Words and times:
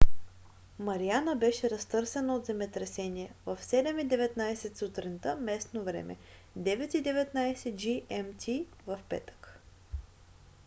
мариана 0.79 1.35
беше 1.35 1.69
разтърсена 1.69 2.35
от 2.35 2.45
земетресение 2.45 3.33
в 3.45 3.57
07:19 3.61 4.77
сутринта 4.77 5.35
местно 5.37 5.83
време 5.83 6.15
09:19 6.57 7.73
gmt 7.75 8.65
в 8.87 8.99
петък 9.09 9.59